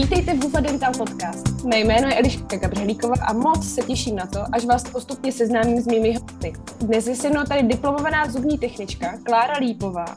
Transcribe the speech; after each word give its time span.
Vítejte 0.00 0.34
v 0.34 0.38
Bufa 0.38 0.60
Dental 0.60 0.92
Podcast. 0.98 1.64
Mé 1.64 1.78
jméno 1.78 2.08
je 2.08 2.18
Eliška 2.18 2.56
Gabřelíková 2.56 3.14
a 3.26 3.32
moc 3.32 3.74
se 3.74 3.82
těším 3.82 4.16
na 4.16 4.26
to, 4.26 4.38
až 4.52 4.64
vás 4.64 4.84
postupně 4.84 5.32
seznámím 5.32 5.80
s 5.80 5.86
mými 5.86 6.14
hosty. 6.14 6.52
Dnes 6.80 7.06
je 7.06 7.16
se 7.16 7.30
mnou 7.30 7.44
tady 7.44 7.62
diplomovaná 7.62 8.30
zubní 8.30 8.58
technička 8.58 9.18
Klára 9.22 9.58
Lípová. 9.58 10.16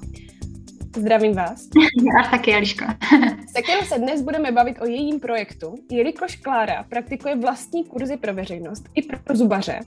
Zdravím 0.95 1.33
vás. 1.33 1.67
Já 2.23 2.31
taky, 2.31 2.55
Eliško. 2.55 2.85
Se 3.55 3.61
kterou 3.61 3.81
se 3.85 3.99
dnes 3.99 4.21
budeme 4.21 4.51
bavit 4.51 4.81
o 4.81 4.85
jejím 4.85 5.19
projektu, 5.19 5.75
jelikož 5.91 6.35
Klára 6.35 6.83
praktikuje 6.83 7.35
vlastní 7.35 7.83
kurzy 7.83 8.17
pro 8.17 8.33
veřejnost 8.33 8.83
i 8.95 9.01
pro 9.01 9.35
zubaře 9.35 9.79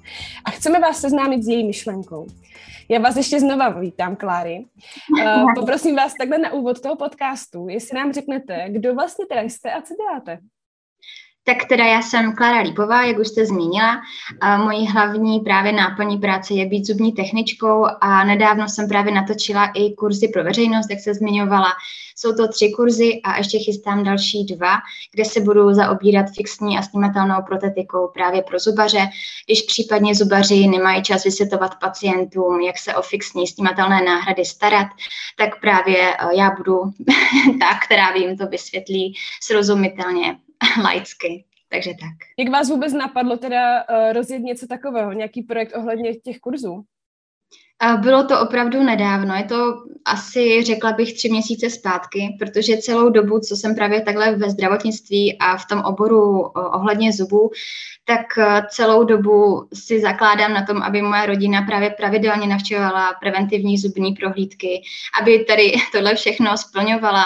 a 0.44 0.50
chceme 0.50 0.78
vás 0.78 1.00
seznámit 1.00 1.42
s 1.42 1.48
její 1.48 1.66
myšlenkou. 1.66 2.26
Já 2.88 3.00
vás 3.00 3.16
ještě 3.16 3.40
znova 3.40 3.68
vítám, 3.68 4.16
Kláry. 4.16 4.64
Uh, 5.22 5.54
poprosím 5.58 5.96
vás 5.96 6.12
takhle 6.18 6.38
na 6.38 6.52
úvod 6.52 6.80
toho 6.80 6.96
podcastu, 6.96 7.68
jestli 7.68 7.98
nám 7.98 8.12
řeknete, 8.12 8.66
kdo 8.68 8.94
vlastně 8.94 9.26
teda 9.26 9.42
jste 9.42 9.72
a 9.72 9.82
co 9.82 9.94
děláte. 9.94 10.38
Tak 11.48 11.64
teda 11.64 11.84
já 11.84 12.02
jsem 12.02 12.34
Klára 12.34 12.60
Lípová, 12.60 13.04
jak 13.04 13.18
už 13.18 13.28
jste 13.28 13.46
zmínila. 13.46 14.00
A 14.40 14.56
mojí 14.56 14.86
hlavní 14.86 15.40
právě 15.40 15.72
náplní 15.72 16.18
práce 16.18 16.54
je 16.54 16.66
být 16.66 16.86
zubní 16.86 17.12
techničkou 17.12 17.86
a 18.00 18.24
nedávno 18.24 18.68
jsem 18.68 18.88
právě 18.88 19.14
natočila 19.14 19.66
i 19.74 19.94
kurzy 19.94 20.28
pro 20.28 20.44
veřejnost, 20.44 20.90
jak 20.90 21.00
se 21.00 21.14
zmiňovala. 21.14 21.72
Jsou 22.16 22.32
to 22.32 22.48
tři 22.48 22.72
kurzy 22.76 23.20
a 23.24 23.36
ještě 23.36 23.58
chystám 23.58 24.04
další 24.04 24.44
dva, 24.44 24.76
kde 25.14 25.24
se 25.24 25.40
budu 25.40 25.74
zaobírat 25.74 26.26
fixní 26.36 26.78
a 26.78 26.82
snímatelnou 26.82 27.42
protetikou 27.46 28.10
právě 28.14 28.42
pro 28.42 28.58
zubaře. 28.58 29.08
Když 29.46 29.62
případně 29.62 30.14
zubaři 30.14 30.66
nemají 30.66 31.02
čas 31.02 31.24
vysvětlovat 31.24 31.78
pacientům, 31.80 32.60
jak 32.60 32.78
se 32.78 32.94
o 32.94 33.02
fixní 33.02 33.46
snímatelné 33.46 34.02
náhrady 34.02 34.44
starat, 34.44 34.86
tak 35.38 35.60
právě 35.60 36.14
eh, 36.14 36.36
já 36.36 36.50
budu 36.50 36.82
ta, 37.60 37.78
která 37.86 38.14
jim 38.14 38.36
to 38.36 38.46
vysvětlí 38.46 39.14
srozumitelně 39.42 40.36
laicky. 40.82 41.44
Takže 41.68 41.90
tak. 41.90 42.16
Jak 42.38 42.48
vás 42.48 42.70
vůbec 42.70 42.92
napadlo 42.92 43.36
teda 43.36 43.84
uh, 43.88 44.12
rozjet 44.12 44.38
něco 44.42 44.66
takového, 44.66 45.12
nějaký 45.12 45.42
projekt 45.42 45.76
ohledně 45.76 46.14
těch 46.14 46.38
kurzů? 46.38 46.84
Bylo 48.00 48.24
to 48.24 48.40
opravdu 48.40 48.82
nedávno, 48.82 49.34
je 49.34 49.44
to 49.44 49.74
asi, 50.04 50.62
řekla 50.62 50.92
bych, 50.92 51.14
tři 51.14 51.28
měsíce 51.28 51.70
zpátky, 51.70 52.36
protože 52.38 52.76
celou 52.76 53.08
dobu, 53.10 53.38
co 53.38 53.56
jsem 53.56 53.74
právě 53.74 54.00
takhle 54.00 54.36
ve 54.36 54.50
zdravotnictví 54.50 55.38
a 55.38 55.56
v 55.56 55.66
tom 55.66 55.80
oboru 55.80 56.40
ohledně 56.52 57.12
zubů, 57.12 57.50
tak 58.04 58.26
celou 58.68 59.04
dobu 59.04 59.68
si 59.74 60.00
zakládám 60.00 60.52
na 60.52 60.64
tom, 60.66 60.82
aby 60.82 61.02
moje 61.02 61.26
rodina 61.26 61.62
právě 61.62 61.90
pravidelně 61.90 62.46
navštěvovala 62.46 63.14
preventivní 63.20 63.78
zubní 63.78 64.12
prohlídky, 64.12 64.82
aby 65.20 65.44
tady 65.44 65.72
tohle 65.92 66.14
všechno 66.14 66.56
splňovala. 66.56 67.24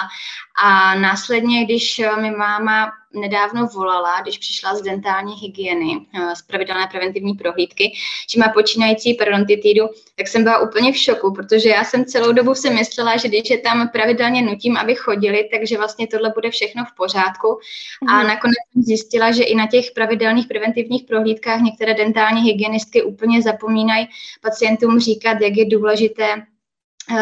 A 0.63 0.95
následně, 0.95 1.65
když 1.65 2.01
mi 2.21 2.31
máma 2.31 2.91
nedávno 3.13 3.67
volala, 3.67 4.21
když 4.21 4.37
přišla 4.37 4.75
z 4.75 4.81
dentální 4.81 5.33
hygieny, 5.33 6.05
e, 6.13 6.35
z 6.35 6.41
pravidelné 6.41 6.87
preventivní 6.91 7.33
prohlídky, 7.33 7.93
že 8.29 8.39
má 8.39 8.49
počínající 8.49 9.13
parodontitidu, 9.13 9.85
tak 10.15 10.27
jsem 10.27 10.43
byla 10.43 10.59
úplně 10.59 10.91
v 10.91 10.97
šoku, 10.97 11.33
protože 11.33 11.69
já 11.69 11.83
jsem 11.83 12.05
celou 12.05 12.31
dobu 12.31 12.55
si 12.55 12.69
myslela, 12.69 13.17
že 13.17 13.27
když 13.27 13.49
je 13.49 13.57
tam 13.57 13.89
pravidelně 13.89 14.41
nutím, 14.41 14.77
aby 14.77 14.95
chodili, 14.95 15.49
takže 15.51 15.77
vlastně 15.77 16.07
tohle 16.07 16.31
bude 16.35 16.49
všechno 16.49 16.85
v 16.85 16.95
pořádku. 16.95 17.59
A 18.07 18.17
mhm. 18.17 18.27
nakonec 18.27 18.57
jsem 18.73 18.83
zjistila, 18.83 19.31
že 19.31 19.43
i 19.43 19.55
na 19.55 19.67
těch 19.67 19.91
pravidelných 19.91 20.47
preventivních 20.47 21.03
prohlídkách 21.03 21.61
některé 21.61 21.93
dentální 21.93 22.41
hygienistky 22.41 23.03
úplně 23.03 23.41
zapomínají 23.41 24.07
pacientům 24.41 24.99
říkat, 24.99 25.41
jak 25.41 25.57
je 25.57 25.65
důležité 25.65 26.11
Eh, 26.23 26.50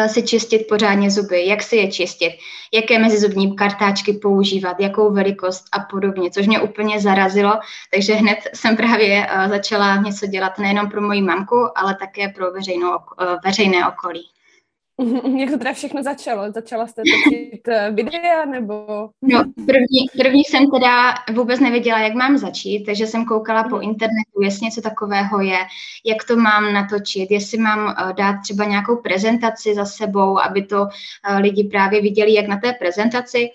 si 0.08 0.22
čistit 0.22 0.66
pořádně 0.68 1.10
zuby, 1.10 1.46
jak 1.46 1.62
si 1.62 1.76
je 1.76 1.92
čistit, 1.92 2.38
jaké 2.72 2.98
mezizubní 2.98 3.56
kartáčky 3.56 4.12
používat, 4.12 4.80
jakou 4.80 5.12
velikost 5.12 5.64
a 5.72 5.80
podobně, 5.80 6.30
což 6.30 6.46
mě 6.46 6.60
úplně 6.60 7.00
zarazilo, 7.00 7.58
takže 7.92 8.14
hned 8.14 8.38
jsem 8.54 8.76
právě 8.76 9.26
eh, 9.30 9.48
začala 9.48 9.96
něco 9.96 10.26
dělat 10.26 10.58
nejenom 10.58 10.90
pro 10.90 11.02
moji 11.02 11.22
mamku, 11.22 11.78
ale 11.78 11.94
také 11.94 12.28
pro 12.28 12.52
veřejnou, 12.52 12.98
eh, 13.20 13.36
veřejné 13.44 13.88
okolí. 13.88 14.28
Jak 15.38 15.50
to 15.50 15.58
teda 15.58 15.72
všechno 15.72 16.02
začalo? 16.02 16.52
Začala 16.52 16.86
jste 16.86 17.02
točit 17.02 17.68
eh, 17.68 17.90
videa 17.90 18.44
nebo? 18.44 18.86
No, 19.22 19.44
první, 19.54 20.06
první 20.22 20.44
jsem 20.44 20.70
teda 20.70 21.14
vůbec 21.34 21.60
nevěděla, 21.60 21.98
jak 21.98 22.14
mám 22.14 22.38
začít, 22.38 22.84
takže 22.84 23.06
jsem 23.06 23.24
koukala 23.24 23.64
po 23.64 23.80
internetu, 23.80 24.42
jestli 24.42 24.64
něco 24.64 24.80
takového 24.80 25.40
je, 25.40 25.58
jak 26.04 26.24
to 26.28 26.36
mám 26.36 26.72
natočit, 26.72 27.30
jestli 27.30 27.58
mám 27.58 27.94
eh, 27.98 28.12
dát 28.12 28.36
třeba 28.42 28.64
nějakou 28.64 28.96
prezentaci 28.96 29.74
za 29.74 29.84
sebou, 29.84 30.40
aby 30.40 30.62
to 30.62 30.86
eh, 31.28 31.38
lidi 31.38 31.64
právě 31.64 32.02
viděli, 32.02 32.34
jak 32.34 32.46
na 32.46 32.56
té 32.56 32.72
prezentaci. 32.72 33.50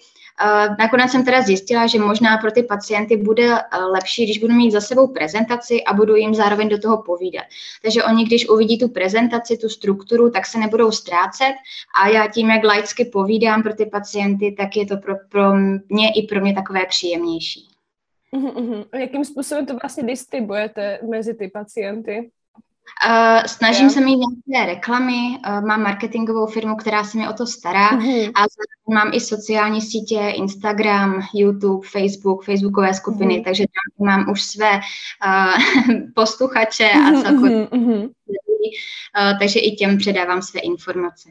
Nakonec 0.80 1.12
jsem 1.12 1.26
teda 1.26 1.42
zjistila, 1.42 1.88
že 1.88 2.00
možná 2.00 2.38
pro 2.38 2.52
ty 2.52 2.64
pacienty 2.64 3.18
bude 3.18 3.60
eh, 3.60 3.78
lepší, 3.78 4.26
když 4.26 4.38
budu 4.38 4.54
mít 4.54 4.72
za 4.72 4.82
sebou 4.82 5.08
prezentaci 5.08 5.84
a 5.84 5.94
budu 5.94 6.16
jim 6.16 6.36
zároveň 6.36 6.70
do 6.70 6.80
toho 6.80 7.02
povídat. 7.02 7.46
Takže 7.82 8.04
oni, 8.04 8.26
když 8.26 8.50
uvidí 8.50 8.80
tu 8.80 8.88
prezentaci, 8.88 9.58
tu 9.58 9.70
strukturu, 9.70 10.30
tak 10.30 10.46
se 10.46 10.58
nebudou 10.58 10.92
ztrácet 10.92 11.56
a 12.02 12.08
já 12.08 12.28
tím, 12.28 12.50
jak 12.50 12.64
laicky 12.64 13.06
povídám 13.06 13.64
pro 13.64 13.74
ty 13.74 13.86
pacienty, 13.86 14.56
tak 14.58 14.76
je 14.76 14.86
to 14.86 14.98
pro, 14.98 15.16
pro 15.30 15.54
mě 15.90 16.10
i 16.16 16.28
pro 16.28 16.42
mě 16.42 16.54
takové 16.54 16.86
příjemnější. 16.86 17.68
Uh-huh. 18.34 18.86
A 18.92 18.98
jakým 18.98 19.26
způsobem 19.26 19.66
to 19.66 19.76
vlastně 19.76 20.04
distribuujete 20.04 21.00
mezi 21.10 21.34
ty 21.34 21.48
pacienty? 21.48 22.32
Uh, 23.08 23.44
snažím 23.46 23.86
yeah. 23.86 23.94
se 23.94 24.02
mít 24.02 24.20
nějaké 24.48 24.74
reklamy, 24.74 25.14
uh, 25.14 25.68
mám 25.68 25.84
marketingovou 25.84 26.48
firmu, 26.48 26.76
která 26.76 27.04
se 27.04 27.18
mi 27.18 27.28
o 27.28 27.34
to 27.34 27.48
stará 27.48 27.92
mm-hmm. 27.92 28.32
a 28.36 28.46
mám 28.94 29.12
i 29.14 29.20
sociální 29.20 29.82
sítě, 29.82 30.20
Instagram, 30.36 31.22
YouTube, 31.34 31.88
Facebook, 31.88 32.46
Facebookové 32.46 32.94
skupiny, 32.94 33.36
mm-hmm. 33.36 33.44
takže 33.44 33.64
tam 33.64 34.08
mám 34.08 34.32
už 34.32 34.44
své 34.44 34.72
uh, 34.72 35.96
posluchače 36.16 36.90
a 36.90 36.98
mhm, 36.98 37.22
celkově. 37.22 37.66
Mm-hmm. 37.66 38.04
Uh, 38.04 39.40
takže 39.40 39.60
i 39.60 39.72
těm 39.72 39.98
předávám 39.98 40.42
své 40.42 40.60
informace. 40.60 41.30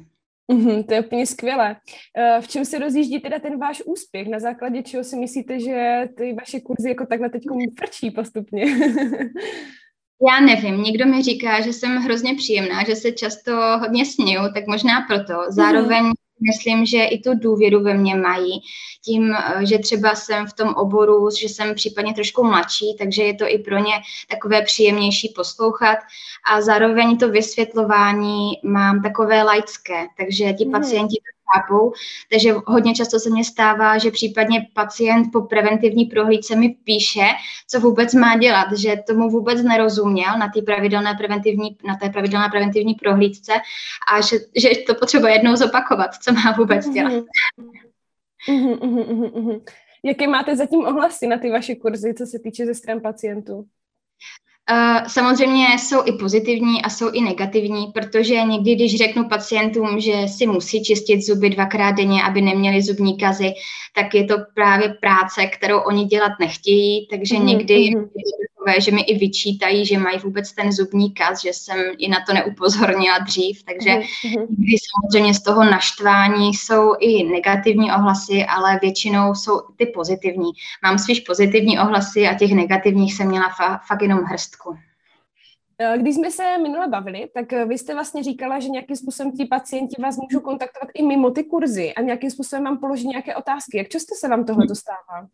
Mm-hmm, 0.52 0.84
to 0.84 0.94
je 0.94 1.00
úplně 1.00 1.26
skvělé. 1.26 1.76
Uh, 2.18 2.44
v 2.44 2.48
čem 2.48 2.64
se 2.64 2.78
rozjíždí 2.78 3.20
teda 3.20 3.38
ten 3.38 3.58
váš 3.58 3.82
úspěch? 3.86 4.28
Na 4.28 4.38
základě 4.38 4.82
čeho 4.82 5.04
si 5.04 5.16
myslíte, 5.16 5.60
že 5.60 6.08
ty 6.16 6.32
vaše 6.32 6.60
kurzy 6.60 6.88
jako 6.88 7.06
takhle 7.06 7.30
teď 7.30 7.42
frčí 7.78 8.10
postupně? 8.10 8.64
Já 10.28 10.40
nevím, 10.40 10.82
někdo 10.82 11.06
mi 11.06 11.22
říká, 11.22 11.60
že 11.60 11.72
jsem 11.72 11.96
hrozně 11.96 12.34
příjemná, 12.34 12.84
že 12.84 12.96
se 12.96 13.12
často 13.12 13.52
hodně 13.80 14.06
směju, 14.06 14.42
tak 14.54 14.66
možná 14.66 15.00
proto. 15.00 15.34
Zároveň 15.48 16.12
myslím, 16.40 16.86
že 16.86 17.04
i 17.04 17.18
tu 17.18 17.34
důvěru 17.34 17.82
ve 17.82 17.94
mě 17.94 18.14
mají, 18.16 18.60
tím, 19.04 19.36
že 19.60 19.78
třeba 19.78 20.14
jsem 20.14 20.46
v 20.46 20.52
tom 20.52 20.68
oboru, 20.68 21.28
že 21.40 21.48
jsem 21.48 21.74
případně 21.74 22.14
trošku 22.14 22.44
mladší, 22.44 22.96
takže 22.98 23.22
je 23.22 23.34
to 23.34 23.44
i 23.48 23.58
pro 23.58 23.78
ně 23.78 23.92
takové 24.30 24.62
příjemnější 24.62 25.32
poslouchat 25.36 25.98
a 26.52 26.60
zároveň 26.60 27.18
to 27.18 27.28
vysvětlování 27.28 28.52
mám 28.62 29.02
takové 29.02 29.42
laické, 29.42 30.06
takže 30.16 30.52
ti 30.52 30.64
mm. 30.64 30.72
pacienti 30.72 31.16
chápou. 31.52 31.92
Takže 32.30 32.54
hodně 32.66 32.94
často 32.94 33.18
se 33.18 33.30
mně 33.30 33.44
stává, 33.44 33.98
že 33.98 34.10
případně 34.10 34.66
pacient 34.74 35.32
po 35.32 35.40
preventivní 35.40 36.04
prohlídce 36.04 36.56
mi 36.56 36.68
píše, 36.68 37.26
co 37.68 37.80
vůbec 37.80 38.14
má 38.14 38.36
dělat, 38.36 38.72
že 38.78 38.96
tomu 39.06 39.30
vůbec 39.30 39.62
nerozuměl 39.62 40.38
na 40.38 40.48
té 40.48 40.62
pravidelné 40.62 41.14
preventivní, 41.18 41.76
na 41.84 41.96
té 41.96 42.08
pravidelné 42.08 42.48
preventivní 42.48 42.94
prohlídce 42.94 43.52
a 44.12 44.20
že, 44.20 44.36
že 44.56 44.68
to 44.86 44.94
potřebuje 44.94 45.32
jednou 45.32 45.56
zopakovat, 45.56 46.14
co 46.14 46.32
má 46.32 46.54
vůbec 46.58 46.88
dělat. 46.88 47.12
Mm-hmm, 48.48 48.78
mm-hmm, 48.78 49.30
mm-hmm. 49.30 49.60
Jaké 50.04 50.28
máte 50.28 50.56
zatím 50.56 50.80
ohlasy 50.80 51.26
na 51.26 51.38
ty 51.38 51.50
vaše 51.50 51.74
kurzy, 51.74 52.14
co 52.14 52.26
se 52.26 52.38
týče 52.38 52.66
ze 52.66 52.74
stran 52.74 53.00
pacientů? 53.00 53.66
Uh, 54.70 55.06
samozřejmě 55.06 55.66
jsou 55.78 56.02
i 56.04 56.12
pozitivní 56.12 56.82
a 56.82 56.90
jsou 56.90 57.10
i 57.10 57.20
negativní, 57.20 57.86
protože 57.86 58.42
někdy, 58.42 58.74
když 58.74 58.98
řeknu 58.98 59.28
pacientům, 59.28 60.00
že 60.00 60.28
si 60.28 60.46
musí 60.46 60.84
čistit 60.84 61.22
zuby 61.22 61.50
dvakrát 61.50 61.92
denně, 61.92 62.22
aby 62.22 62.40
neměli 62.42 62.82
zubní 62.82 63.18
kazy, 63.18 63.52
tak 63.94 64.14
je 64.14 64.24
to 64.24 64.34
právě 64.54 64.88
práce, 65.00 65.46
kterou 65.46 65.78
oni 65.78 66.04
dělat 66.04 66.32
nechtějí, 66.40 67.08
takže 67.10 67.34
mm-hmm. 67.34 67.44
někdy 67.44 67.74
mm-hmm 67.74 68.08
takové, 68.64 68.80
že 68.80 68.90
mi 68.90 69.02
i 69.02 69.18
vyčítají, 69.18 69.86
že 69.86 69.98
mají 69.98 70.18
vůbec 70.18 70.52
ten 70.52 70.72
zubní 70.72 71.14
kaz, 71.14 71.42
že 71.42 71.52
jsem 71.52 71.78
i 71.98 72.08
na 72.08 72.18
to 72.26 72.34
neupozornila 72.34 73.18
dřív, 73.18 73.62
takže 73.62 73.90
mm-hmm. 73.90 74.76
samozřejmě 74.90 75.34
z 75.34 75.42
toho 75.42 75.64
naštvání 75.64 76.54
jsou 76.54 76.94
i 77.00 77.24
negativní 77.24 77.92
ohlasy, 77.92 78.44
ale 78.44 78.78
většinou 78.82 79.34
jsou 79.34 79.60
ty 79.76 79.86
pozitivní. 79.86 80.50
Mám 80.82 80.98
spíš 80.98 81.20
pozitivní 81.20 81.78
ohlasy 81.78 82.28
a 82.28 82.34
těch 82.34 82.52
negativních 82.52 83.14
jsem 83.14 83.28
měla 83.28 83.48
fa- 83.48 83.78
fakt 83.88 84.02
jenom 84.02 84.18
hrstku. 84.18 84.76
Eh, 85.78 85.98
když 85.98 86.14
jsme 86.14 86.30
se 86.30 86.58
minule 86.58 86.88
bavili, 86.88 87.30
tak 87.34 87.52
eh, 87.52 87.64
vy 87.64 87.78
jste 87.78 87.94
vlastně 87.94 88.22
říkala, 88.22 88.60
že 88.60 88.68
nějakým 88.68 88.96
způsobem 88.96 89.32
ti 89.32 89.44
pacienti 89.44 90.02
vás 90.02 90.16
můžou 90.16 90.40
kontaktovat 90.40 90.88
i 90.94 91.02
mimo 91.02 91.30
ty 91.30 91.44
kurzy 91.44 91.94
a 91.94 92.00
nějakým 92.00 92.30
způsobem 92.30 92.64
vám 92.64 92.78
položit 92.78 93.06
nějaké 93.06 93.36
otázky. 93.36 93.78
Jak 93.78 93.88
často 93.88 94.14
se 94.14 94.28
vám 94.28 94.44
tohle 94.44 94.66
dostává? 94.66 95.28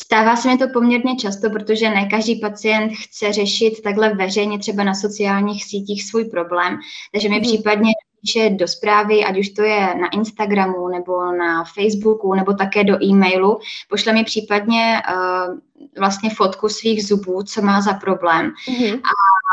Stává 0.00 0.36
se 0.36 0.48
mi 0.48 0.58
to 0.58 0.64
poměrně 0.72 1.16
často, 1.16 1.50
protože 1.50 1.90
ne 1.90 2.06
každý 2.06 2.40
pacient 2.40 2.92
chce 2.92 3.32
řešit 3.32 3.82
takhle 3.82 4.14
veřejně 4.14 4.58
třeba 4.58 4.84
na 4.84 4.94
sociálních 4.94 5.64
sítích 5.64 6.04
svůj 6.04 6.24
problém, 6.24 6.78
takže 7.12 7.28
mi 7.28 7.36
mm. 7.36 7.42
případně 7.42 7.92
píše 8.20 8.50
do 8.50 8.68
zprávy, 8.68 9.24
ať 9.24 9.38
už 9.38 9.48
to 9.48 9.62
je 9.62 9.80
na 9.80 10.08
Instagramu 10.08 10.88
nebo 10.88 11.32
na 11.32 11.64
Facebooku 11.64 12.34
nebo 12.34 12.54
také 12.54 12.84
do 12.84 13.04
e-mailu, 13.04 13.58
pošle 13.88 14.12
mi 14.12 14.24
případně 14.24 15.02
uh, 15.10 15.58
vlastně 15.98 16.30
fotku 16.30 16.68
svých 16.68 17.06
zubů, 17.06 17.42
co 17.42 17.62
má 17.62 17.80
za 17.80 17.92
problém. 17.92 18.52
Mm-hmm. 18.68 19.00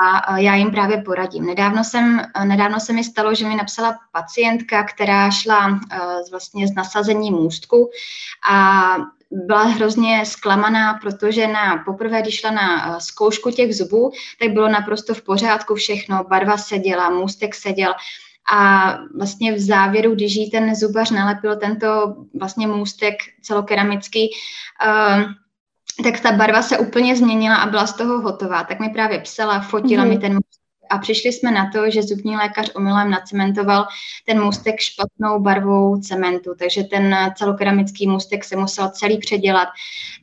A, 0.04 0.18
a 0.18 0.38
já 0.38 0.56
jim 0.56 0.72
právě 0.72 1.02
poradím. 1.02 1.46
Nedávno, 1.46 1.84
jsem, 1.84 2.22
nedávno 2.44 2.80
se 2.80 2.94
mi 2.94 3.04
stalo, 3.04 3.36
že 3.36 3.48
mi 3.48 3.56
napsala 3.56 3.98
pacientka, 4.12 4.84
která 4.84 5.32
šla 5.32 5.68
uh, 5.68 5.78
vlastně 6.32 6.68
z 6.68 6.76
nasazení 6.76 7.32
můstku 7.32 7.90
a 8.50 8.96
byla 9.36 9.64
hrozně 9.64 10.26
zklamaná, 10.26 10.94
protože 10.94 11.48
na 11.48 11.84
poprvé, 11.86 12.22
když 12.22 12.40
šla 12.40 12.52
na 12.52 13.00
zkoušku 13.00 13.52
těch 13.52 13.76
zubů, 13.76 14.12
tak 14.40 14.50
bylo 14.50 14.70
naprosto 14.70 15.14
v 15.14 15.22
pořádku 15.22 15.76
všechno, 15.76 16.24
barva 16.24 16.58
seděla, 16.58 17.10
můstek 17.10 17.56
seděl, 17.56 17.94
a 18.54 18.92
vlastně 19.18 19.54
v 19.54 19.60
závěru, 19.60 20.16
když 20.16 20.36
jí 20.36 20.52
ten 20.52 20.76
zubař 20.76 21.12
nalepil 21.12 21.56
tento 21.56 22.16
vlastně 22.40 22.68
můstek 22.68 23.16
celokeramický, 23.42 24.30
uh, 24.86 25.24
tak 26.04 26.20
ta 26.20 26.32
barva 26.32 26.62
se 26.62 26.78
úplně 26.78 27.16
změnila 27.16 27.56
a 27.56 27.70
byla 27.70 27.88
z 27.88 27.94
toho 27.94 28.22
hotová. 28.22 28.64
Tak 28.64 28.80
mi 28.80 28.90
právě 28.90 29.20
psala, 29.20 29.60
fotila 29.60 30.04
mm-hmm. 30.04 30.10
mi 30.10 30.18
ten 30.18 30.40
a 30.90 30.98
přišli 30.98 31.32
jsme 31.32 31.52
na 31.52 31.72
to, 31.74 31.90
že 31.90 32.04
zubní 32.04 32.36
lékař 32.36 32.72
omylem 32.76 33.12
nacementoval 33.12 33.86
ten 34.26 34.44
můstek 34.44 34.80
špatnou 34.80 35.40
barvou 35.40 35.98
cementu, 36.02 36.56
takže 36.60 36.84
ten 36.84 37.16
celokeramický 37.36 38.08
můstek 38.08 38.44
se 38.44 38.56
musel 38.56 38.90
celý 38.90 39.18
předělat. 39.18 39.68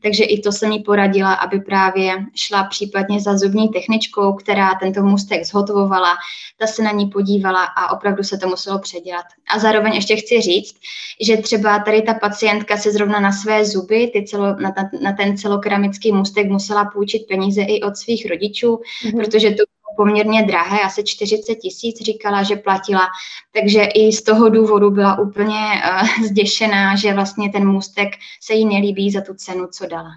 Takže 0.03 0.25
i 0.25 0.41
to 0.41 0.53
jsem 0.53 0.73
jí 0.73 0.83
poradila, 0.83 1.35
aby 1.35 1.61
právě 1.61 2.25
šla 2.35 2.65
případně 2.65 3.21
za 3.21 3.39
zubní 3.39 3.69
techničkou, 3.69 4.33
která 4.33 4.75
tento 4.81 5.03
můstek 5.03 5.45
zhotovovala, 5.45 6.15
ta 6.59 6.67
se 6.67 6.83
na 6.83 6.93
ní 6.93 7.07
podívala 7.07 7.65
a 7.65 7.93
opravdu 7.93 8.23
se 8.23 8.39
to 8.39 8.49
muselo 8.49 8.79
předělat. 8.79 9.25
A 9.55 9.59
zároveň 9.59 9.95
ještě 9.95 10.17
chci 10.17 10.41
říct, 10.41 10.75
že 11.21 11.37
třeba 11.37 11.79
tady 11.79 12.03
ta 12.03 12.15
pacientka 12.15 12.77
se 12.77 12.93
zrovna 12.93 13.21
na 13.21 13.33
své 13.33 13.65
zuby, 13.65 14.11
ty 14.13 14.25
celo, 14.25 14.47
na, 14.47 14.75
na 15.03 15.13
ten 15.13 15.37
celokeramický 15.37 16.13
můstek 16.13 16.47
musela 16.47 16.85
půjčit 16.85 17.27
peníze 17.29 17.63
i 17.63 17.83
od 17.83 17.97
svých 17.97 18.27
rodičů, 18.31 18.77
mm-hmm. 18.77 19.17
protože 19.17 19.51
to 19.51 19.63
poměrně 19.97 20.43
drahé, 20.43 20.81
asi 20.81 21.03
40 21.05 21.55
tisíc 21.55 22.01
říkala, 22.01 22.43
že 22.43 22.57
platila, 22.57 23.07
takže 23.55 23.83
i 23.85 24.13
z 24.13 24.23
toho 24.23 24.49
důvodu 24.49 24.91
byla 24.91 25.19
úplně 25.19 25.57
uh, 25.57 26.25
zděšená, 26.27 26.97
že 26.97 27.15
vlastně 27.15 27.51
ten 27.51 27.69
můstek 27.69 28.09
se 28.43 28.55
jí 28.55 28.65
nelíbí 28.65 29.11
za 29.11 29.21
tu 29.21 29.35
cenu, 29.35 29.67
co 29.67 29.87
dala. 29.87 30.11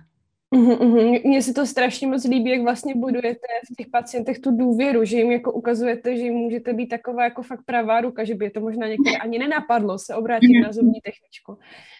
Mně 1.23 1.41
se 1.41 1.53
to 1.53 1.65
strašně 1.65 2.07
moc 2.07 2.23
líbí, 2.23 2.49
jak 2.49 2.61
vlastně 2.61 2.95
budujete 2.95 3.47
v 3.71 3.75
těch 3.75 3.87
pacientech 3.87 4.39
tu 4.39 4.57
důvěru, 4.57 5.05
že 5.05 5.17
jim 5.17 5.31
jako 5.31 5.51
ukazujete, 5.51 6.17
že 6.17 6.23
jim 6.23 6.33
můžete 6.33 6.73
být 6.73 6.87
taková 6.87 7.23
jako 7.23 7.43
fakt 7.43 7.61
pravá 7.65 8.01
ruka, 8.01 8.23
že 8.23 8.35
by 8.35 8.45
je 8.45 8.51
to 8.51 8.59
možná 8.59 8.87
některé 8.87 9.17
ani 9.17 9.39
nenapadlo 9.39 9.99
se 9.99 10.15
obrátit 10.15 10.59
na 10.63 10.71
zubní 10.71 11.01
techničku. 11.01 11.57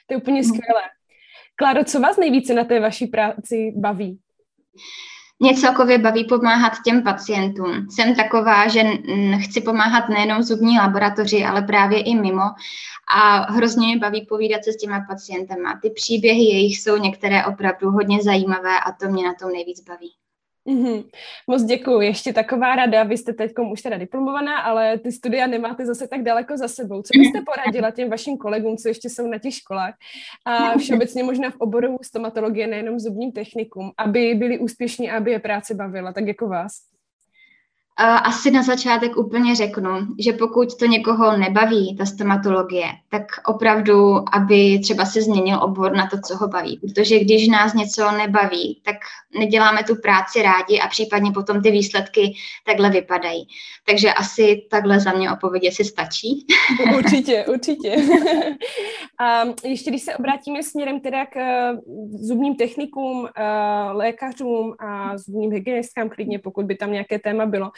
To 0.07 0.13
je 0.13 0.17
úplně 0.17 0.43
skvělé. 0.43 0.81
Kláro, 1.55 1.83
co 1.83 1.99
vás 1.99 2.17
nejvíce 2.17 2.53
na 2.53 2.63
té 2.63 2.79
vaší 2.79 3.07
práci 3.07 3.73
baví? 3.75 4.19
Mě 5.39 5.53
celkově 5.53 5.97
baví 5.97 6.25
pomáhat 6.25 6.73
těm 6.85 7.03
pacientům. 7.03 7.87
Jsem 7.89 8.15
taková, 8.15 8.67
že 8.67 8.83
chci 9.39 9.61
pomáhat 9.61 10.09
nejenom 10.09 10.43
zubní 10.43 10.77
laboratoři, 10.77 11.45
ale 11.45 11.61
právě 11.61 12.01
i 12.01 12.15
mimo. 12.15 12.43
A 13.15 13.51
hrozně 13.51 13.87
mě 13.87 13.97
baví 13.97 14.25
povídat 14.25 14.63
se 14.63 14.73
s 14.73 14.77
těma 14.77 15.05
pacientama. 15.09 15.79
Ty 15.81 15.89
příběhy 15.89 16.43
jejich 16.43 16.79
jsou 16.79 16.97
některé 16.97 17.45
opravdu 17.45 17.91
hodně 17.91 18.23
zajímavé 18.23 18.79
a 18.79 18.91
to 18.91 19.09
mě 19.09 19.23
na 19.23 19.33
tom 19.39 19.51
nejvíc 19.51 19.81
baví. 19.81 20.13
Mm-hmm. 20.67 21.03
Moc 21.47 21.63
děkuji. 21.63 22.01
Ještě 22.01 22.33
taková 22.33 22.75
rada, 22.75 23.03
vy 23.03 23.17
jste 23.17 23.33
teď 23.33 23.51
už 23.71 23.81
teda 23.81 23.97
diplomovaná, 23.97 24.59
ale 24.59 24.97
ty 24.97 25.11
studia 25.11 25.47
nemáte 25.47 25.85
zase 25.85 26.07
tak 26.07 26.23
daleko 26.23 26.57
za 26.57 26.67
sebou. 26.67 27.01
Co 27.01 27.19
byste 27.19 27.41
poradila 27.41 27.91
těm 27.91 28.09
vašim 28.09 28.37
kolegům, 28.37 28.77
co 28.77 28.87
ještě 28.87 29.09
jsou 29.09 29.27
na 29.27 29.37
těch 29.37 29.53
školách 29.53 29.93
a 30.45 30.77
všeobecně 30.77 31.23
možná 31.23 31.49
v 31.49 31.55
oboru 31.57 31.97
stomatologie, 32.01 32.67
nejenom 32.67 32.99
zubním 32.99 33.31
technikům, 33.31 33.91
aby 33.97 34.33
byli 34.33 34.59
úspěšní, 34.59 35.11
aby 35.11 35.31
je 35.31 35.39
práce 35.39 35.73
bavila, 35.73 36.13
tak 36.13 36.27
jako 36.27 36.47
vás? 36.47 36.94
Asi 37.97 38.51
na 38.51 38.63
začátek 38.63 39.17
úplně 39.17 39.55
řeknu, 39.55 39.89
že 40.19 40.33
pokud 40.33 40.75
to 40.75 40.85
někoho 40.85 41.37
nebaví, 41.37 41.95
ta 41.97 42.05
stomatologie, 42.05 42.85
tak 43.09 43.23
opravdu, 43.47 44.23
aby 44.33 44.79
třeba 44.79 45.05
se 45.05 45.21
změnil 45.21 45.63
obor 45.63 45.95
na 45.95 46.07
to, 46.07 46.17
co 46.27 46.37
ho 46.37 46.47
baví. 46.47 46.77
Protože 46.77 47.19
když 47.19 47.47
nás 47.47 47.73
něco 47.73 48.11
nebaví, 48.11 48.81
tak 48.85 48.95
neděláme 49.39 49.83
tu 49.83 49.95
práci 49.95 50.41
rádi 50.41 50.79
a 50.79 50.87
případně 50.87 51.31
potom 51.31 51.61
ty 51.61 51.71
výsledky 51.71 52.33
takhle 52.65 52.89
vypadají. 52.89 53.47
Takže 53.85 54.13
asi 54.13 54.67
takhle 54.69 54.99
za 54.99 55.11
mě 55.11 55.31
opovědět 55.31 55.73
si 55.73 55.83
stačí. 55.83 56.45
Určitě, 56.97 57.45
určitě. 57.47 57.95
a 59.19 59.43
ještě 59.63 59.89
když 59.89 60.03
se 60.03 60.15
obrátíme 60.15 60.63
směrem 60.63 60.99
teda 60.99 61.25
k 61.25 61.37
eh, 61.37 61.73
zubním 62.11 62.55
technikům, 62.55 63.27
eh, 63.35 63.43
lékařům 63.91 64.75
a 64.79 65.17
zubním 65.17 65.51
hygienistkám 65.51 66.09
klidně, 66.09 66.39
pokud 66.39 66.65
by 66.65 66.75
tam 66.75 66.91
nějaké 66.91 67.19
téma 67.19 67.45
bylo, 67.45 67.71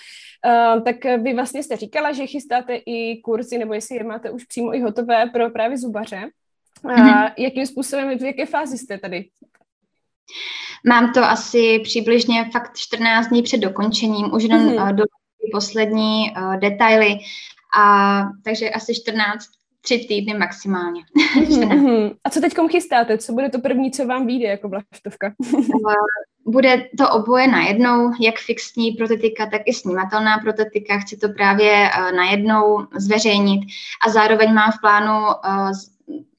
Uh, 0.45 0.83
tak 0.83 0.95
vy 1.23 1.33
vlastně 1.33 1.63
jste 1.63 1.75
říkala, 1.75 2.11
že 2.11 2.25
chystáte 2.25 2.75
i 2.75 3.21
kurzy, 3.21 3.57
nebo 3.57 3.73
jestli 3.73 3.95
je 3.95 4.03
máte 4.03 4.29
už 4.29 4.43
přímo 4.45 4.75
i 4.75 4.81
hotové 4.81 5.25
pro 5.25 5.49
právě 5.49 5.77
zubaře. 5.77 6.29
Uh, 6.83 6.91
mm-hmm. 6.91 7.33
Jakým 7.37 7.65
způsobem, 7.65 8.17
v 8.17 8.21
jaké 8.21 8.45
fázi 8.45 8.77
jste 8.77 8.97
tady? 8.97 9.29
Mám 10.85 11.13
to 11.13 11.23
asi 11.23 11.79
přibližně 11.83 12.49
fakt 12.51 12.77
14 12.77 13.27
dní 13.27 13.43
před 13.43 13.57
dokončením, 13.57 14.33
už 14.33 14.43
jenom 14.43 14.69
mm-hmm. 14.69 14.95
do 14.95 15.03
poslední 15.51 16.31
uh, 16.37 16.57
detaily, 16.57 17.17
a 17.77 18.23
takže 18.43 18.69
asi 18.69 18.95
14, 18.95 19.45
tři 19.87 20.05
týdny 20.07 20.33
maximálně. 20.33 21.01
Mm-hmm. 21.39 22.15
A 22.23 22.29
co 22.29 22.41
teď 22.41 22.53
chystáte? 22.71 23.17
Co 23.17 23.33
bude 23.33 23.49
to 23.49 23.59
první, 23.59 23.91
co 23.91 24.05
vám 24.05 24.27
vyjde 24.27 24.47
jako 24.47 24.69
vlaštovka? 24.69 25.33
bude 26.45 26.89
to 26.97 27.09
oboje 27.09 27.47
najednou, 27.47 28.11
jak 28.19 28.39
fixní 28.39 28.91
protetika, 28.91 29.45
tak 29.45 29.61
i 29.65 29.73
snímatelná 29.73 30.37
protetika. 30.37 30.99
Chci 30.99 31.17
to 31.17 31.29
právě 31.29 31.71
uh, 31.71 32.11
najednou 32.11 32.87
zveřejnit 32.95 33.61
a 34.07 34.09
zároveň 34.09 34.53
mám 34.53 34.71
v 34.71 34.81
plánu 34.81 35.13
uh, 35.13 35.71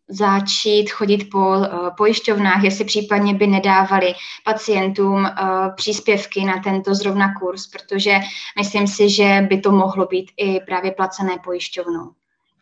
začít 0.08 0.90
chodit 0.90 1.30
po 1.30 1.56
pojišťovnách, 1.96 2.64
jestli 2.64 2.84
případně 2.84 3.34
by 3.34 3.46
nedávali 3.46 4.14
pacientům 4.44 5.28
příspěvky 5.76 6.44
na 6.44 6.58
tento 6.64 6.94
zrovna 6.94 7.34
kurz, 7.34 7.66
protože 7.66 8.18
myslím 8.58 8.86
si, 8.86 9.10
že 9.10 9.46
by 9.48 9.60
to 9.60 9.72
mohlo 9.72 10.06
být 10.06 10.30
i 10.36 10.60
právě 10.60 10.92
placené 10.92 11.38
pojišťovnou. 11.44 12.10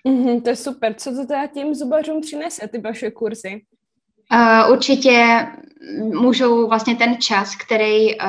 Mm-hmm, 0.06 0.42
to 0.42 0.48
je 0.48 0.56
super. 0.56 0.94
Co 0.94 1.10
to 1.10 1.26
teda 1.26 1.46
těm 1.46 1.74
zubařům 1.74 2.20
přinese, 2.20 2.68
ty 2.68 2.78
vaše 2.78 3.10
kurzy? 3.10 3.62
Uh, 4.32 4.72
určitě 4.72 5.46
můžou 6.00 6.68
vlastně 6.68 6.96
ten 6.96 7.20
čas, 7.20 7.56
který 7.56 8.20
uh, 8.20 8.28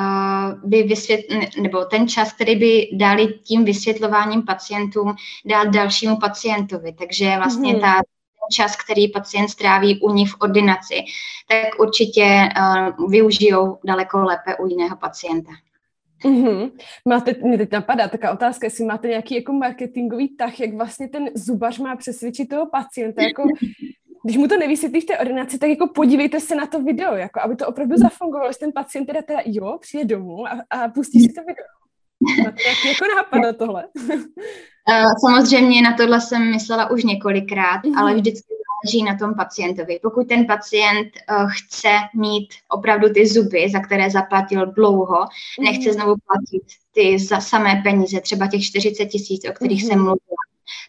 by 0.64 0.84
vysvět, 0.84 1.22
nebo 1.62 1.86
ten 1.86 2.08
čas, 2.08 2.34
který 2.34 2.56
by 2.56 2.90
dali 2.94 3.28
tím 3.28 3.66
vysvětlováním 3.66 4.42
pacientům, 4.42 5.16
dát 5.46 5.68
dalšímu 5.68 6.18
pacientovi. 6.18 6.94
Takže 6.94 7.38
vlastně 7.38 7.74
mm-hmm. 7.74 7.82
ta 7.82 8.02
čas, 8.52 8.76
který 8.76 9.08
pacient 9.08 9.50
stráví 9.50 10.02
u 10.02 10.14
nich 10.14 10.32
v 10.32 10.36
ordinaci, 10.40 11.04
tak 11.50 11.80
určitě 11.80 12.50
uh, 13.00 13.12
využijou 13.12 13.80
daleko 13.84 14.24
lépe 14.24 14.56
u 14.56 14.68
jiného 14.68 14.98
pacienta. 14.98 15.52
Mm-hmm. 16.26 16.72
Máte, 17.08 17.36
mě 17.44 17.58
teď 17.58 17.72
napadá 17.72 18.08
taková 18.08 18.32
otázka, 18.34 18.68
jestli 18.68 18.86
máte 18.86 19.08
nějaký 19.08 19.36
jako 19.36 19.54
marketingový 19.54 20.36
tah, 20.36 20.60
jak 20.60 20.74
vlastně 20.74 21.08
ten 21.08 21.30
zubař 21.36 21.80
má 21.80 21.96
přesvědčit 21.96 22.50
toho 22.50 22.66
pacienta, 22.66 23.22
jako 23.22 23.44
když 24.24 24.38
mu 24.38 24.48
to 24.48 24.58
nevysvětlíš 24.58 25.04
v 25.04 25.08
té 25.08 25.20
ordinaci, 25.20 25.60
tak 25.60 25.70
jako 25.70 25.88
podívejte 25.88 26.40
se 26.40 26.56
na 26.56 26.66
to 26.66 26.84
video, 26.84 27.16
jako 27.16 27.42
aby 27.42 27.56
to 27.56 27.68
opravdu 27.68 27.98
zafungovalo, 27.98 28.52
že 28.52 28.60
ten 28.60 28.72
pacient 28.72 29.06
teda, 29.06 29.22
teda 29.22 29.40
jo, 29.46 29.78
přijde 29.82 30.06
domů 30.06 30.48
a, 30.48 30.62
a 30.70 30.90
pustí 30.90 31.20
si 31.20 31.34
to 31.34 31.42
video. 31.42 31.66
Jak 32.68 32.86
jako 32.86 33.06
napadá 33.18 33.54
tohle? 33.54 33.88
Uh, 34.10 35.12
samozřejmě 35.26 35.82
na 35.82 35.94
tohle 35.94 36.22
jsem 36.22 36.52
myslela 36.52 36.92
už 36.92 37.04
několikrát, 37.04 37.84
mm-hmm. 37.84 38.00
ale 38.00 38.16
vždycky 38.16 38.57
záleží 38.86 39.04
na 39.04 39.18
tom 39.18 39.36
pacientovi. 39.36 40.00
Pokud 40.02 40.28
ten 40.28 40.46
pacient 40.46 41.08
uh, 41.32 41.52
chce 41.52 41.90
mít 42.16 42.50
opravdu 42.70 43.14
ty 43.14 43.28
zuby, 43.28 43.70
za 43.70 43.80
které 43.80 44.10
zaplatil 44.10 44.66
dlouho, 44.66 45.16
mm-hmm. 45.16 45.64
nechce 45.64 45.94
znovu 45.94 46.16
platit 46.28 46.64
ty 46.92 47.20
za 47.20 47.42
samé 47.42 47.82
peníze, 47.84 48.22
třeba 48.22 48.48
těch 48.48 48.64
40 48.64 49.06
tisíc, 49.06 49.50
o 49.50 49.54
kterých 49.54 49.84
mm-hmm. 49.84 49.88
jsem 49.88 49.98
mluvila, 49.98 50.44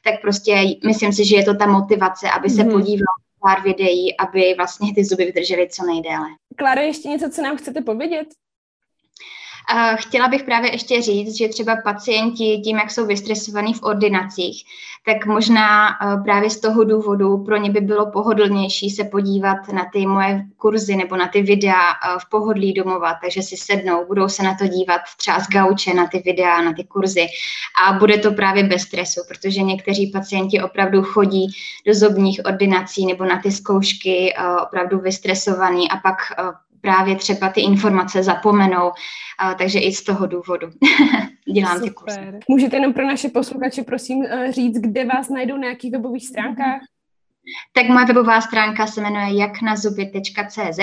tak 0.05 0.21
prostě 0.21 0.65
myslím 0.87 1.13
si, 1.13 1.25
že 1.25 1.37
je 1.37 1.45
to 1.45 1.55
ta 1.55 1.67
motivace, 1.67 2.31
aby 2.31 2.51
se 2.51 2.63
mm-hmm. 2.63 2.73
podíval 2.73 3.15
pár 3.43 3.63
videí, 3.63 4.17
aby 4.17 4.55
vlastně 4.57 4.95
ty 4.95 5.05
zuby 5.05 5.25
vydržely 5.25 5.69
co 5.71 5.87
nejdéle. 5.87 6.27
Klára, 6.57 6.83
ještě 6.83 7.09
něco, 7.09 7.31
co 7.31 7.43
nám 7.43 7.57
chcete 7.57 7.81
povědět? 7.81 8.29
Chtěla 9.97 10.29
bych 10.29 10.43
právě 10.43 10.73
ještě 10.73 11.03
říct, 11.03 11.37
že 11.37 11.49
třeba 11.49 11.77
pacienti 11.85 12.59
tím, 12.65 12.77
jak 12.77 12.91
jsou 12.91 13.07
vystresovaní 13.07 13.75
v 13.75 13.83
ordinacích, 13.83 14.65
tak 15.07 15.27
možná 15.27 15.89
eh, 15.89 16.23
právě 16.25 16.51
z 16.51 16.61
toho 16.61 16.85
důvodu 16.85 17.39
pro 17.39 17.57
ně 17.57 17.71
by 17.71 17.81
bylo 17.81 18.11
pohodlnější 18.11 18.91
se 18.91 19.05
podívat 19.05 19.69
na 19.73 19.87
ty 19.93 20.07
moje 20.07 20.45
kurzy 20.57 20.97
nebo 20.97 21.17
na 21.17 21.29
ty 21.29 21.43
videa 21.43 21.75
eh, 21.75 22.19
v 22.19 22.29
pohodlí 22.29 22.73
domova, 22.73 23.15
takže 23.23 23.43
si 23.43 23.57
sednou, 23.57 24.07
budou 24.07 24.29
se 24.29 24.43
na 24.43 24.55
to 24.55 24.67
dívat 24.67 25.01
třeba 25.17 25.41
z 25.41 25.49
gauče, 25.49 25.95
na 25.95 26.07
ty 26.07 26.23
videa, 26.25 26.63
na 26.63 26.73
ty 26.73 26.85
kurzy. 26.85 27.27
A 27.89 27.93
bude 27.93 28.19
to 28.19 28.33
právě 28.33 28.65
bez 28.65 28.83
stresu, 28.83 29.21
protože 29.29 29.63
někteří 29.63 30.07
pacienti 30.07 30.63
opravdu 30.63 31.03
chodí 31.03 31.47
do 31.87 31.95
zubních 31.95 32.41
ordinací 32.45 33.07
nebo 33.07 33.25
na 33.25 33.41
ty 33.43 33.53
zkoušky 33.53 34.35
eh, 34.35 34.57
opravdu 34.63 34.99
vystresovaný 34.99 35.91
a 35.91 35.97
pak 35.97 36.17
právě 36.81 37.17
třeba 37.17 37.49
ty 37.49 37.61
informace 37.61 38.23
zapomenou, 38.23 38.93
takže 39.59 39.79
i 39.79 39.93
z 39.93 40.05
toho 40.05 40.27
důvodu 40.27 40.71
dělám 41.53 41.79
Super. 41.79 41.89
ty 41.89 41.95
kurzy. 41.95 42.41
Můžete 42.49 42.77
jenom 42.77 42.93
pro 42.93 43.07
naše 43.07 43.29
posluchače 43.29 43.83
prosím 43.83 44.25
eh, 44.25 44.53
říct, 44.53 44.79
kde 44.79 45.05
vás 45.05 45.29
najdou 45.29 45.57
na 45.57 45.69
jakých 45.69 45.93
webových 45.93 46.27
stránkách? 46.29 46.81
Tak 47.73 47.89
moje 47.89 48.07
webová 48.07 48.41
stránka 48.41 48.87
se 48.87 49.01
jmenuje 49.01 49.37
jaknazuby.cz 49.37 50.79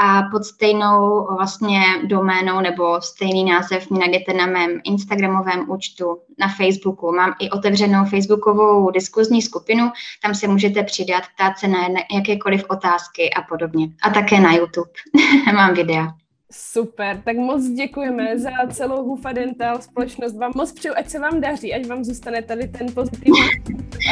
a 0.00 0.22
pod 0.32 0.44
stejnou 0.44 1.26
vlastně 1.36 1.80
doménou 2.04 2.60
nebo 2.60 3.00
stejný 3.00 3.44
název 3.44 3.90
mě 3.90 4.00
najdete 4.00 4.32
na 4.32 4.46
mém 4.46 4.80
Instagramovém 4.84 5.70
účtu 5.70 6.18
na 6.38 6.48
Facebooku. 6.48 7.12
Mám 7.12 7.34
i 7.38 7.50
otevřenou 7.50 8.04
facebookovou 8.04 8.90
diskuzní 8.90 9.42
skupinu, 9.42 9.92
tam 10.22 10.34
se 10.34 10.48
můžete 10.48 10.82
přidat, 10.82 11.24
ptát 11.34 11.58
se 11.58 11.68
na 11.68 11.78
jakékoliv 12.14 12.64
otázky 12.68 13.34
a 13.34 13.42
podobně. 13.42 13.88
A 14.02 14.10
také 14.10 14.40
na 14.40 14.52
YouTube 14.52 14.90
mám 15.54 15.74
videa. 15.74 16.25
Super, 16.52 17.22
tak 17.24 17.36
moc 17.36 17.68
děkujeme 17.68 18.38
za 18.38 18.50
celou 18.72 19.04
Hufa 19.04 19.32
Dental 19.32 19.82
společnost. 19.82 20.36
Vám 20.36 20.52
moc 20.54 20.72
přeju, 20.72 20.94
ať 20.96 21.10
se 21.10 21.18
vám 21.18 21.40
daří, 21.40 21.74
ať 21.74 21.86
vám 21.86 22.04
zůstane 22.04 22.42
tady 22.42 22.68
ten 22.68 22.86
pozitivní 22.94 23.40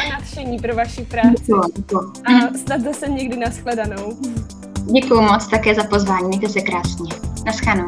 a 0.04 0.08
nadšení 0.18 0.58
pro 0.58 0.74
vaši 0.74 1.04
práci. 1.04 1.52
A 2.24 2.54
snad 2.58 2.80
zase 2.80 3.08
někdy 3.08 3.36
nashledanou. 3.36 4.18
Děkuji 4.92 5.20
moc 5.20 5.50
také 5.50 5.74
za 5.74 5.84
pozvání, 5.84 6.28
mějte 6.28 6.48
se 6.48 6.60
krásně. 6.60 7.08
Naschledanou. 7.46 7.86